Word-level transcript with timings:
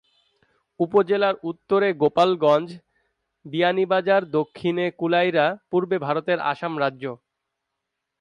উপজেলার 0.79 1.35
উত্তরে 1.43 1.87
গোলাপগঞ্জ, 2.01 2.67
বিয়ানীবাজার; 3.45 4.21
দক্ষিণে 4.37 4.85
কুলাউড়া; 4.99 5.45
পূর্বে 5.69 5.97
ভারতের 6.05 6.39
আসাম 6.51 6.73
রাজ্য। 6.83 7.03